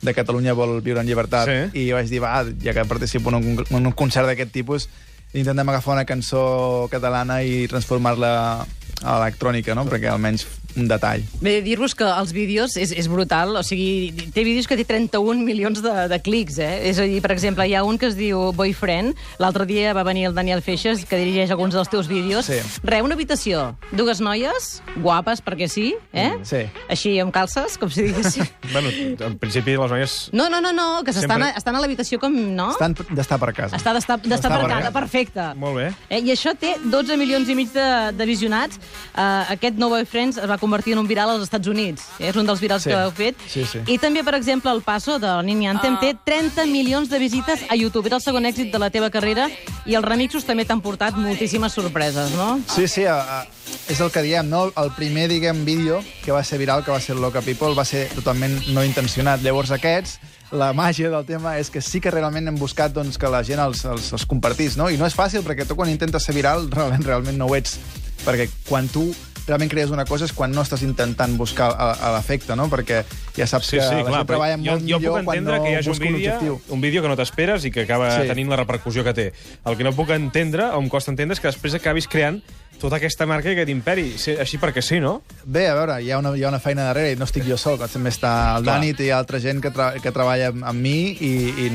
de 0.00 0.14
Catalunya 0.16 0.54
vol 0.56 0.78
viure 0.80 1.00
en 1.02 1.06
llibertat 1.06 1.44
Sí. 1.50 1.82
i 1.82 1.90
vaig 1.92 2.08
dir, 2.08 2.22
va, 2.24 2.44
ja 2.64 2.72
que 2.72 2.84
participo 2.88 3.28
en 3.28 3.34
un, 3.36 3.64
en 3.68 3.86
un 3.86 3.92
concert 3.92 4.26
d'aquest 4.30 4.50
tipus 4.52 4.88
intentem 5.34 5.68
agafar 5.68 5.92
una 5.98 6.06
cançó 6.08 6.88
catalana 6.90 7.42
i 7.44 7.66
transformar-la 7.68 8.64
a 9.02 9.12
electrònica, 9.20 9.74
no? 9.76 9.84
perquè 9.86 10.08
almenys 10.10 10.46
un 10.76 10.88
detall. 10.90 11.22
Bé, 11.40 11.60
dir-vos 11.64 11.94
que 11.98 12.04
els 12.06 12.32
vídeos 12.36 12.76
és, 12.80 12.92
és 12.92 13.08
brutal, 13.10 13.54
o 13.56 13.62
sigui, 13.66 14.12
té 14.34 14.44
vídeos 14.46 14.68
que 14.70 14.76
té 14.78 14.84
31 14.88 15.42
milions 15.46 15.82
de, 15.82 15.94
de 16.10 16.18
clics, 16.22 16.58
eh? 16.62 16.88
És 16.90 16.98
a 17.02 17.06
dir, 17.08 17.20
per 17.24 17.32
exemple, 17.34 17.66
hi 17.68 17.74
ha 17.74 17.82
un 17.86 17.98
que 18.00 18.08
es 18.10 18.16
diu 18.18 18.50
Boyfriend, 18.56 19.16
l'altre 19.42 19.66
dia 19.68 19.92
va 19.96 20.04
venir 20.06 20.26
el 20.30 20.34
Daniel 20.36 20.62
Feixes, 20.62 21.04
que 21.08 21.18
dirigeix 21.20 21.50
alguns 21.54 21.74
dels 21.74 21.90
teus 21.90 22.08
vídeos. 22.10 22.46
Sí. 22.46 22.60
Re, 22.84 23.02
una 23.02 23.14
habitació, 23.18 23.76
dues 23.92 24.20
noies, 24.20 24.70
guapes, 25.02 25.42
perquè 25.44 25.68
sí, 25.70 25.94
eh? 26.12 26.32
Sí. 26.46 26.64
Així 26.90 27.16
amb 27.22 27.32
calces, 27.34 27.76
com 27.80 27.90
si 27.90 28.06
diguéssim. 28.08 28.46
Bueno, 28.70 28.90
en 29.26 29.34
principi 29.40 29.72
les 29.74 29.90
noies... 29.90 30.12
No, 30.36 30.46
no, 30.52 30.60
no, 30.62 30.70
no 30.72 31.02
que 31.04 31.10
s'estan 31.12 31.40
Sempre- 31.40 31.48
a, 31.50 31.58
estan 31.58 31.74
a 31.74 31.80
l'habitació 31.82 32.20
com... 32.22 32.34
No? 32.54 32.68
Estan 32.76 32.94
d'estar 33.10 33.38
per 33.42 33.50
casa. 33.56 33.74
Està 33.80 33.92
D'estar 33.96 34.18
per 34.22 34.60
per 34.60 34.68
casa, 34.68 34.76
casa. 34.86 34.92
perfecte. 34.94 35.46
Molt 35.58 35.74
bé. 35.80 35.86
Eh, 36.08 36.20
I 36.22 36.30
això 36.36 36.52
té 36.54 36.76
12 36.84 37.16
milions 37.18 37.48
i 37.50 37.56
mig 37.58 37.72
de, 37.74 37.86
de 38.14 38.26
visionats. 38.28 38.78
Uh, 39.10 39.50
aquest 39.56 39.80
No 39.80 39.88
Boyfriends 39.90 40.38
es 40.38 40.46
va 40.46 40.59
convertir 40.60 40.92
en 40.94 41.00
un 41.00 41.08
viral 41.08 41.30
als 41.32 41.42
Estats 41.48 41.66
Units. 41.68 42.04
És 42.20 42.36
un 42.36 42.46
dels 42.46 42.60
virals 42.60 42.84
Sí. 42.84 42.90
que 42.90 42.96
heu 42.96 43.10
fet. 43.10 43.36
Sí, 43.48 43.64
sí. 43.64 43.80
I 43.86 43.98
també, 43.98 44.22
per 44.24 44.34
exemple, 44.36 44.70
el 44.70 44.82
Paso 44.82 45.18
de 45.18 45.32
Nini 45.42 45.66
Anthem 45.68 45.98
té 46.00 46.14
30 46.24 46.66
milions 46.66 47.08
de 47.10 47.18
visites 47.18 47.60
a 47.68 47.74
YouTube. 47.76 48.06
Era 48.06 48.16
el 48.16 48.22
segon 48.22 48.44
èxit 48.44 48.70
de 48.72 48.78
la 48.78 48.90
teva 48.90 49.10
carrera 49.10 49.48
i 49.86 49.94
els 49.96 50.04
remixos 50.04 50.44
també 50.44 50.64
t'han 50.64 50.80
portat 50.80 51.16
moltíssimes 51.16 51.72
sorpreses, 51.72 52.30
no? 52.36 52.60
Sí, 52.68 52.86
sí, 52.86 53.04
a, 53.04 53.40
a, 53.40 53.46
és 53.88 54.00
el 54.00 54.10
que 54.12 54.22
diem, 54.22 54.48
no? 54.48 54.68
El 54.76 54.92
primer, 54.96 55.28
diguem, 55.28 55.64
vídeo 55.64 56.02
que 56.24 56.32
va 56.32 56.44
ser 56.44 56.58
viral, 56.58 56.84
que 56.84 56.90
va 56.92 57.00
ser 57.00 57.16
Loca 57.16 57.40
People, 57.40 57.74
va 57.74 57.84
ser 57.84 58.08
totalment 58.14 58.60
no 58.74 58.84
intencionat. 58.84 59.40
Llavors 59.42 59.70
aquests, 59.72 60.18
la 60.52 60.72
màgia 60.74 61.08
del 61.10 61.24
tema 61.24 61.56
és 61.58 61.70
que 61.70 61.80
sí 61.80 62.00
que 62.02 62.10
realment 62.10 62.48
hem 62.50 62.56
buscat 62.58 62.92
doncs, 62.92 63.16
que 63.18 63.28
la 63.30 63.42
gent 63.46 63.60
els, 63.62 63.84
els, 63.86 64.12
els 64.12 64.26
compartís, 64.26 64.76
no? 64.76 64.88
I 64.90 64.96
no 64.98 65.06
és 65.06 65.14
fàcil, 65.14 65.44
perquè 65.46 65.66
tu 65.66 65.76
quan 65.78 65.88
intentes 65.88 66.22
ser 66.26 66.34
viral 66.34 66.68
realment, 66.70 67.04
realment 67.06 67.38
no 67.38 67.46
ho 67.46 67.54
ets. 67.54 67.78
Perquè 68.26 68.48
quan 68.68 68.88
tu 68.92 69.06
realment 69.46 69.70
crees 69.70 69.90
una 69.90 70.04
cosa 70.04 70.24
és 70.26 70.32
quan 70.32 70.52
no 70.52 70.62
estàs 70.62 70.82
intentant 70.86 71.36
buscar 71.38 71.70
l'efecte, 72.14 72.54
no? 72.56 72.68
Perquè 72.70 73.04
ja 73.36 73.46
saps 73.46 73.66
Sí, 73.70 73.76
que 73.78 73.82
sí, 73.82 73.94
la 73.94 74.04
clar, 74.04 74.18
gent 74.20 74.26
treballa 74.26 74.56
jo, 74.56 74.62
molt 74.64 74.88
jo 74.88 74.98
puc 74.98 75.00
millor 75.00 75.24
quan 75.24 75.38
entendre 75.38 75.56
no 75.58 75.62
que 75.64 75.70
hi 75.70 75.74
hagi 75.80 75.88
un 75.90 75.94
un 75.94 76.00
vídeo, 76.00 76.16
objectiu. 76.34 76.60
un 76.68 76.80
vídeo 76.80 77.02
que 77.02 77.08
no 77.08 77.16
t'esperes 77.16 77.64
i 77.64 77.70
que 77.70 77.82
acaba 77.82 78.10
Sí. 78.20 78.28
tenint 78.28 78.48
la 78.50 78.56
repercussió 78.56 79.04
que 79.04 79.14
té. 79.14 79.32
El 79.64 79.76
que 79.76 79.84
no 79.84 79.92
puc 79.92 80.10
entendre, 80.10 80.64
o 80.70 80.80
em 80.80 80.88
costa 80.88 81.10
entendre, 81.10 81.34
és 81.34 81.40
que 81.40 81.48
després 81.48 81.74
acabis 81.74 82.06
creant 82.08 82.42
tota 82.80 82.98
aquesta 82.98 83.26
marca 83.28 83.50
i 83.50 83.54
aquest 83.54 83.70
imperi, 83.72 84.06
Sí, 84.20 84.34
així 84.40 84.58
perquè 84.60 84.82
sí, 84.84 84.98
no? 85.00 85.20
Bé, 85.44 85.66
a 85.70 85.74
veure, 85.76 85.98
hi 86.02 86.10
ha 86.10 86.18
una, 86.20 86.32
hi 86.36 86.44
ha 86.44 86.50
una 86.50 86.60
feina 86.62 86.86
darrere 86.88 87.14
i 87.14 87.18
no 87.20 87.26
estic 87.28 87.44
jo 87.46 87.58
sol, 87.60 87.78
que 87.80 87.88
també 87.90 88.12
està 88.12 88.32
el 88.56 88.64
Clar. 88.64 88.78
Dani, 88.80 88.94
hi 88.98 89.10
ha 89.10 89.18
altra 89.20 89.40
gent 89.42 89.62
que, 89.62 89.72
tra 89.74 89.92
que 90.00 90.12
treballa 90.14 90.50
amb, 90.52 90.64
amb 90.72 90.80
mi 90.80 91.12
i, 91.12 91.30
i, 91.66 91.68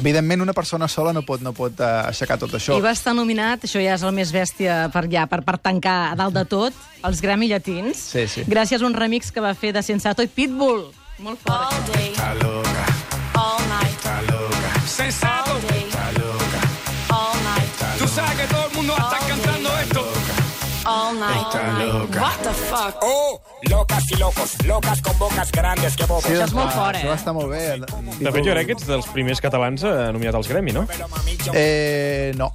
evidentment, 0.00 0.44
una 0.44 0.54
persona 0.56 0.88
sola 0.88 1.12
no 1.12 1.24
pot, 1.26 1.42
no 1.44 1.54
pot 1.56 1.80
uh, 1.82 2.06
aixecar 2.08 2.38
tot 2.40 2.54
això. 2.58 2.78
I 2.78 2.84
va 2.84 2.94
estar 2.94 3.14
nominat, 3.18 3.66
això 3.68 3.82
ja 3.82 3.96
és 3.98 4.06
el 4.06 4.14
més 4.16 4.32
bèstia 4.34 4.86
per, 4.94 5.06
ja, 5.12 5.26
per, 5.30 5.42
per 5.46 5.58
tancar 5.62 5.98
a 6.12 6.16
dalt 6.18 6.36
de 6.38 6.46
tot, 6.48 6.82
els 7.02 7.22
Grammy 7.24 7.50
Llatins. 7.50 8.02
Sí, 8.14 8.26
sí. 8.30 8.46
Gràcies 8.48 8.82
a 8.82 8.88
un 8.88 8.96
remix 8.96 9.32
que 9.34 9.42
va 9.44 9.54
fer 9.58 9.74
de 9.76 9.82
Sensato 9.82 10.24
i 10.24 10.30
Pitbull. 10.30 10.88
Molt 11.22 11.38
fort. 11.44 11.70
All 11.70 11.82
day, 11.92 12.12
all 13.34 13.62
night, 13.68 13.98
Sensato, 14.86 15.52
all 15.52 15.60
day, 15.70 15.81
night. 21.98 22.20
What 22.20 22.42
the 22.42 22.52
fuck? 22.52 22.96
Oh, 23.02 23.40
locas 23.70 24.10
y 24.10 24.16
locos, 24.16 24.56
locas 24.66 25.02
con 25.02 25.18
bocas 25.18 25.52
grandes 25.52 25.96
que 25.96 26.04
bobos. 26.06 26.24
Sí, 26.24 26.32
Això 26.32 26.44
és 26.44 26.52
molt 26.56 26.70
va, 26.70 26.76
fort, 26.76 26.96
eh? 26.96 27.02
Això 27.04 27.14
estar 27.14 27.34
molt 27.34 27.50
bé. 27.50 27.62
De 28.20 28.32
fet, 28.32 28.44
jo 28.44 28.52
crec 28.52 28.66
que 28.66 28.72
ets 28.78 28.86
dels 28.86 29.06
primers 29.14 29.40
catalans 29.40 29.82
eh, 29.84 29.96
nominat 30.12 30.34
als 30.34 30.48
Grammy, 30.48 30.72
no? 30.72 30.86
Eh, 31.54 32.32
no, 32.36 32.52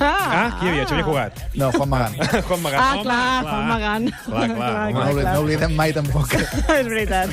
Ah, 0.00 0.56
qui 0.58 0.66
hi 0.66 0.70
havia? 0.72 0.84
Xavier 0.88 1.04
Cugat. 1.06 1.36
no, 1.54 1.68
Juan 1.70 1.88
Magán. 1.88 2.14
Juan 2.48 2.62
Magán. 2.62 2.80
Ah, 2.82 2.96
clar, 3.00 3.44
Juan 3.44 3.68
Magán. 3.68 4.08
Clar, 4.24 4.48
clar. 4.48 4.56
Clar. 4.56 4.90
No, 4.90 4.98
clar. 4.98 5.12
oblid- 5.12 5.28
no 5.32 5.40
oblidem 5.44 5.76
mai 5.78 5.92
tampoc. 5.94 6.32
és 6.80 6.88
veritat. 6.88 7.30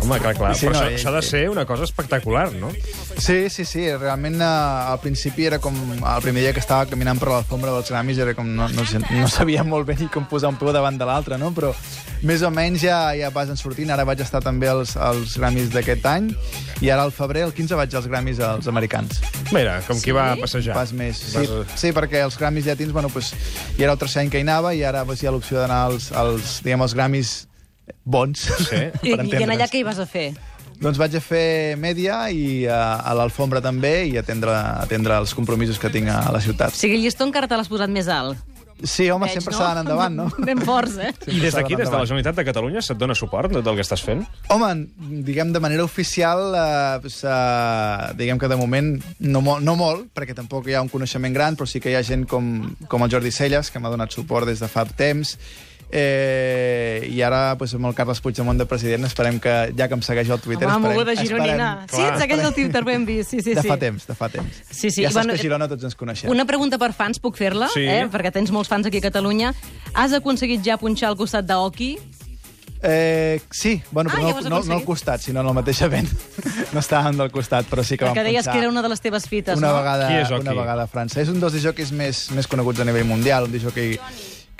Home, 0.00 0.18
clar, 0.22 0.34
clar. 0.36 0.52
Sí, 0.56 0.66
però 0.68 0.80
no, 0.80 0.90
això, 0.90 1.10
ha 1.10 1.14
de 1.18 1.22
ser 1.26 1.42
una 1.52 1.64
cosa 1.68 1.84
espectacular, 1.84 2.48
no? 2.56 2.70
Sí, 3.16 3.50
sí, 3.52 3.64
sí. 3.68 3.84
Realment, 3.96 4.40
eh, 4.40 4.44
al 4.44 5.00
principi 5.02 5.46
era 5.50 5.58
com... 5.62 5.76
El 6.00 6.22
primer 6.24 6.44
dia 6.44 6.54
que 6.56 6.62
estava 6.62 6.86
caminant 6.90 7.20
per 7.20 7.28
l'alfombra 7.30 7.74
dels 7.76 7.90
Grammys 7.92 8.20
era 8.24 8.34
com... 8.38 8.48
No, 8.56 8.68
no, 8.72 8.86
no 8.86 9.28
sabia 9.28 9.64
molt 9.66 9.88
bé 9.88 9.98
ni 10.00 10.08
com 10.12 10.26
posar 10.30 10.52
un 10.54 10.58
peu 10.60 10.72
davant 10.72 10.96
de 10.98 11.08
l'altre, 11.08 11.38
no? 11.40 11.52
Però 11.56 11.74
més 12.26 12.42
o 12.44 12.50
menys 12.52 12.82
ja, 12.84 12.98
ja 13.16 13.30
vas 13.34 13.52
sortint. 13.60 13.92
Ara 13.92 14.06
vaig 14.08 14.20
estar 14.24 14.42
també 14.44 14.68
als, 14.70 14.96
als 14.96 15.36
Grammys 15.40 15.70
d'aquest 15.74 16.06
any 16.08 16.30
i 16.80 16.88
ara 16.88 17.04
al 17.04 17.12
febrer, 17.12 17.44
el 17.44 17.52
15, 17.56 17.76
vaig 17.76 17.94
als 17.96 18.08
Grammys 18.08 18.40
als 18.44 18.68
americans. 18.72 19.20
Mira, 19.52 19.80
com 19.86 20.00
qui 20.00 20.14
va 20.16 20.32
passejar. 20.40 20.76
Pas 20.76 20.94
més. 20.96 21.20
Sí, 21.34 21.44
Vas- 21.44 21.76
sí, 21.80 21.92
perquè 21.96 22.24
els 22.24 22.38
Grammys 22.40 22.68
llatins, 22.70 22.92
bueno, 22.96 23.12
pues, 23.12 23.34
ja 23.76 23.84
era 23.84 23.92
el 23.96 24.00
tercer 24.00 24.24
any 24.24 24.32
que 24.32 24.40
hi 24.40 24.46
anava 24.46 24.72
i 24.74 24.82
ara 24.86 25.04
pues, 25.04 25.22
hi 25.22 25.28
ha 25.28 25.34
l'opció 25.34 25.60
d'anar 25.60 25.82
als, 25.90 26.10
als, 26.16 26.60
diguem, 26.64 26.84
als 26.86 26.96
Grammys 26.96 27.34
bons, 28.04 28.46
Sí. 28.68 28.86
I, 29.10 29.16
I 29.16 29.42
en 29.44 29.54
allà 29.56 29.68
què 29.70 29.80
hi 29.80 29.86
vas 29.86 29.98
a 29.98 30.06
fer? 30.06 30.30
Doncs 30.80 30.96
vaig 30.96 31.12
a 31.18 31.20
fer 31.20 31.76
mèdia 31.76 32.22
i 32.32 32.64
a, 32.64 33.00
a 33.04 33.12
l'Alfombra 33.18 33.60
també 33.60 34.06
i 34.08 34.14
atendre, 34.16 34.54
atendre 34.80 35.18
els 35.20 35.34
compromisos 35.36 35.76
que 35.78 35.90
tinc 35.92 36.08
a 36.08 36.22
la 36.32 36.40
ciutat. 36.40 36.72
O 36.72 36.78
sigui, 36.78 36.96
el 36.96 37.04
llistó 37.04 37.26
encara 37.28 37.50
te 37.50 37.58
l'has 37.58 37.68
posat 37.68 37.92
més 37.92 38.08
alt. 38.08 38.40
Sí, 38.80 39.10
home, 39.12 39.26
Veig, 39.26 39.34
sempre 39.36 39.52
no? 39.52 39.58
s'ha 39.58 39.66
d'anar 39.68 39.82
endavant, 39.84 40.14
no? 40.16 40.26
Ben 40.48 40.60
forts, 40.64 40.96
eh? 40.96 41.10
I 41.28 41.40
des 41.42 41.52
d'aquí, 41.52 41.76
des 41.76 41.90
de 41.90 41.92
la. 41.92 42.06
Generalitat 42.08 42.38
de 42.40 42.44
Catalunya, 42.48 42.80
se't 42.80 42.96
dona 42.96 43.12
suport 43.18 43.52
del 43.52 43.76
que 43.76 43.84
estàs 43.84 44.00
fent? 44.00 44.22
Home, 44.48 44.70
diguem 45.26 45.52
de 45.52 45.60
manera 45.60 45.84
oficial, 45.84 46.46
eh, 46.56 46.98
pues, 47.04 47.20
eh, 47.28 48.12
diguem 48.16 48.40
que 48.40 48.48
de 48.48 48.56
moment 48.56 48.94
no, 49.20 49.42
no 49.60 49.74
molt, 49.76 50.08
perquè 50.16 50.32
tampoc 50.38 50.70
hi 50.70 50.78
ha 50.78 50.84
un 50.84 50.88
coneixement 50.88 51.36
gran, 51.36 51.60
però 51.60 51.68
sí 51.68 51.82
que 51.82 51.92
hi 51.92 51.98
ha 51.98 52.04
gent 52.06 52.24
com, 52.30 52.70
com 52.88 53.04
el 53.04 53.12
Jordi 53.12 53.32
Celles, 53.36 53.68
que 53.68 53.82
m'ha 53.84 53.92
donat 53.92 54.16
suport 54.16 54.48
des 54.48 54.64
de 54.64 54.70
fa 54.72 54.86
temps, 54.88 55.36
Eh, 55.92 57.08
I 57.10 57.20
ara, 57.26 57.56
pues, 57.58 57.72
amb 57.74 57.86
el 57.88 57.94
Carles 57.98 58.20
Puigdemont 58.22 58.58
de 58.60 58.66
president, 58.70 59.04
esperem 59.08 59.40
que, 59.42 59.54
ja 59.76 59.88
que 59.90 59.96
em 59.98 60.02
segueix 60.06 60.30
al 60.30 60.38
Twitter... 60.40 60.68
Home, 60.68 60.76
esperem, 60.76 60.96
moguda 60.96 61.16
gironina. 61.18 61.70
esperem- 61.86 61.96
Sí, 61.96 62.02
et 62.14 62.20
segueix 62.22 62.44
el 62.46 62.54
Twitter, 62.54 62.84
ben 62.86 63.06
vist. 63.08 63.30
Sí, 63.34 63.40
sí, 63.42 63.54
de 63.54 63.62
sí. 63.62 63.68
fa 63.68 63.76
temps, 63.76 64.06
de 64.06 64.14
fa 64.14 64.28
temps. 64.30 64.62
Sí, 64.70 64.90
sí. 64.90 65.02
Ja 65.02 65.08
I, 65.08 65.12
saps 65.12 65.14
bueno, 65.18 65.34
que 65.34 65.40
a 65.40 65.42
Girona 65.42 65.68
tots 65.68 65.84
ens 65.84 65.96
coneixem. 65.98 66.30
Una 66.30 66.44
pregunta 66.46 66.78
per 66.78 66.92
fans, 66.94 67.18
puc 67.18 67.36
fer-la? 67.36 67.68
Sí. 67.74 67.82
Eh? 67.88 68.06
Perquè 68.12 68.30
tens 68.32 68.52
molts 68.54 68.70
fans 68.70 68.86
aquí 68.86 69.02
a 69.02 69.06
Catalunya. 69.08 69.52
Has 69.94 70.14
aconseguit 70.14 70.62
ja 70.64 70.78
punxar 70.78 71.10
al 71.10 71.16
costat 71.18 71.44
d'Oki? 71.50 71.96
Eh, 72.82 73.42
sí, 73.50 73.82
bueno, 73.90 74.08
Ah, 74.08 74.14
però 74.16 74.22
ja 74.22 74.30
no, 74.32 74.38
has 74.38 74.44
no, 74.48 74.72
no 74.72 74.78
al 74.78 74.84
costat, 74.86 75.20
sinó 75.20 75.42
en 75.42 75.48
el 75.48 75.54
mateix 75.58 75.82
event. 75.82 76.08
no 76.72 76.80
estàvem 76.80 77.18
del 77.18 77.28
costat, 77.34 77.66
però 77.68 77.82
sí 77.84 77.98
que 77.98 78.06
vam 78.08 78.14
deies 78.14 78.38
punxar 78.46 78.52
que 78.54 78.58
era 78.62 78.70
una 78.70 78.80
de 78.80 78.88
les 78.88 79.02
teves 79.04 79.26
fites, 79.28 79.58
una 79.58 79.68
no? 79.74 79.76
vegada, 79.82 80.06
Qui 80.08 80.14
és 80.22 80.30
Oki? 80.30 80.40
una 80.46 80.54
vegada 80.56 80.86
a 80.86 80.88
França. 80.88 81.20
És 81.20 81.28
un 81.28 81.40
dels 81.42 81.52
disjockeys 81.52 81.92
més, 81.92 82.30
més 82.32 82.46
coneguts 82.48 82.80
a 82.80 82.86
nivell 82.88 83.04
mundial, 83.04 83.44
un 83.44 83.52
disjockey 83.52 83.98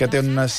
que 0.00 0.08
té 0.08 0.22
unes, 0.24 0.54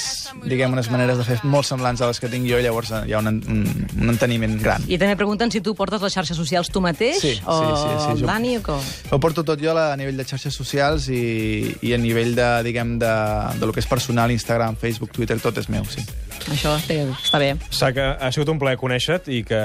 diguem, 0.45 0.71
unes 0.75 0.87
maneres 0.93 1.17
de 1.17 1.25
fer 1.25 1.39
molt 1.49 1.65
semblants 1.65 2.01
a 2.05 2.09
les 2.11 2.19
que 2.21 2.29
tinc 2.29 2.45
jo, 2.45 2.59
i 2.61 2.65
llavors 2.65 2.91
hi 3.07 3.15
ha 3.15 3.21
un, 3.23 3.27
un, 3.41 3.63
un 3.97 4.13
enteniment 4.13 4.53
gran. 4.61 4.85
I 4.85 4.99
també 5.01 5.17
pregunten 5.17 5.49
si 5.53 5.63
tu 5.65 5.73
portes 5.77 6.01
les 6.05 6.13
xarxes 6.13 6.37
socials 6.37 6.69
tu 6.69 6.81
mateix 6.85 7.17
Sí, 7.21 7.33
sí, 7.39 7.41
o 7.49 7.57
sí, 7.57 7.89
sí, 8.05 8.11
el 8.13 8.21
jo- 8.21 8.29
Dani 8.29 8.55
o 8.59 8.63
com? 8.65 8.81
Ho 9.11 9.19
porto 9.23 9.43
tot 9.47 9.59
jo 9.61 9.73
a 9.77 9.95
nivell 9.97 10.17
de 10.21 10.27
xarxes 10.29 10.53
socials 10.53 11.09
i, 11.09 11.73
i 11.81 11.95
a 11.95 11.99
nivell 12.01 12.35
de, 12.37 12.49
diguem, 12.69 12.97
de, 13.01 13.11
de 13.57 13.65
lo 13.65 13.73
que 13.73 13.81
és 13.81 13.89
personal, 13.89 14.29
Instagram, 14.31 14.77
Facebook, 14.77 15.11
Twitter, 15.17 15.39
tot 15.41 15.57
és 15.57 15.69
meu, 15.73 15.85
sí. 15.89 16.05
Això 16.49 16.73
té, 16.87 17.03
està 17.11 17.39
bé. 17.41 17.53
Que 17.91 18.05
ha 18.17 18.29
sigut 18.31 18.49
un 18.53 18.59
plaer 18.61 18.79
conèixer-te 18.79 19.33
i 19.35 19.41
que, 19.47 19.59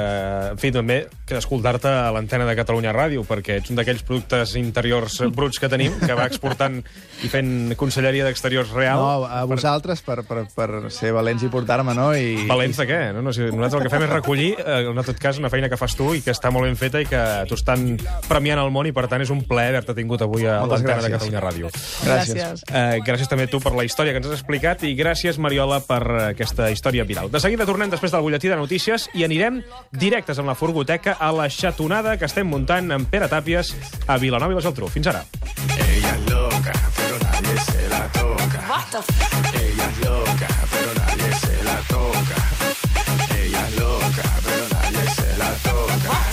en 0.52 0.58
fi, 0.60 0.72
també 0.74 1.04
que 1.26 1.38
escoltar-te 1.38 1.90
a 1.90 2.10
l'antena 2.14 2.46
de 2.48 2.54
Catalunya 2.58 2.92
Ràdio, 2.94 3.24
perquè 3.26 3.60
ets 3.60 3.72
un 3.72 3.78
d'aquells 3.78 4.02
productes 4.06 4.54
interiors 4.58 5.18
bruts 5.34 5.60
que 5.62 5.70
tenim, 5.70 5.94
que 6.02 6.14
va 6.18 6.26
exportant 6.30 6.80
i 7.24 7.30
fent 7.32 7.74
conselleria 7.78 8.26
d'exteriors 8.26 8.70
real. 8.74 9.00
No, 9.00 9.26
a 9.26 9.44
vosaltres 9.48 10.02
per, 10.06 10.20
per, 10.26 10.44
per 10.54 10.68
ser 10.94 11.12
valents 11.16 11.46
i 11.46 11.50
portar-me, 11.52 11.94
no? 11.96 12.10
I, 12.14 12.46
Valents 12.50 12.82
de 12.82 12.86
què? 12.88 13.00
No, 13.16 13.24
no, 13.24 13.34
si 13.34 13.46
nosaltres 13.48 13.80
el 13.80 13.86
que 13.86 13.94
fem 13.94 14.06
és 14.06 14.12
recollir, 14.12 14.50
eh, 14.60 14.82
en 14.90 15.02
tot 15.06 15.18
cas, 15.22 15.40
una 15.42 15.50
feina 15.52 15.70
que 15.72 15.78
fas 15.80 15.96
tu 15.98 16.12
i 16.14 16.22
que 16.24 16.34
està 16.34 16.52
molt 16.54 16.68
ben 16.68 16.78
feta 16.78 17.02
i 17.02 17.08
que 17.08 17.22
t'ho 17.48 17.58
estan 17.58 17.96
premiant 18.28 18.60
al 18.62 18.70
món 18.74 18.88
i, 18.88 18.94
per 18.96 19.06
tant, 19.10 19.22
és 19.24 19.32
un 19.34 19.42
plaer 19.46 19.74
haver-te 19.74 19.96
tingut 19.98 20.22
avui 20.26 20.46
a 20.46 20.60
l'antena 20.62 21.00
de 21.00 21.10
gràcies. 21.10 21.16
Catalunya 21.16 21.42
Ràdio. 21.44 21.72
Gràcies. 22.06 22.64
Eh, 22.70 22.98
gràcies 23.06 23.30
també 23.30 23.48
a 23.48 23.52
tu 23.52 23.60
per 23.64 23.74
la 23.76 23.84
història 23.86 24.14
que 24.14 24.22
ens 24.22 24.30
has 24.30 24.38
explicat 24.38 24.84
i 24.86 24.94
gràcies, 24.98 25.40
Mariola, 25.42 25.80
per 25.86 26.02
eh, 26.06 26.34
Història 26.72 27.04
Viral. 27.04 27.30
De 27.30 27.40
seguida 27.40 27.66
tornem 27.68 27.90
després 27.92 28.12
del 28.12 28.22
butlletí 28.24 28.48
de 28.50 28.56
notícies 28.58 29.08
i 29.14 29.24
anirem 29.26 29.62
directes 29.92 30.38
amb 30.38 30.50
la 30.50 30.56
furgoteca 30.58 31.16
a 31.20 31.32
la 31.32 31.48
xatonada 31.50 32.16
que 32.16 32.26
estem 32.28 32.48
muntant 32.48 32.92
amb 32.92 33.08
Pere 33.10 33.28
Tàpies 33.28 33.74
a 34.06 34.18
Vilanova 34.22 34.52
i 34.52 34.58
la 34.58 34.64
Geltrú. 34.66 34.88
Fins 34.92 35.06
ara. 35.12 35.24
Ella 35.76 36.14
es 36.14 36.30
loca, 36.30 36.72
pero 36.96 37.18
nadie 37.24 37.58
se 37.66 37.88
la 37.88 38.02
toca. 38.12 38.64
What 38.68 38.86
the 38.92 39.02
fuck? 39.12 39.54
Ella 39.54 39.90
es 39.90 39.98
loca, 40.04 40.48
pero 40.72 40.94
nadie 41.00 41.32
se 41.42 41.64
la 41.64 41.76
toca. 41.88 42.38
Ella 43.42 43.66
es 43.68 43.76
loca, 43.78 44.24
pero 44.44 44.64
nadie 44.74 45.10
se 45.10 45.36
la 45.38 45.50
toca. 45.62 46.08
What? 46.10 46.25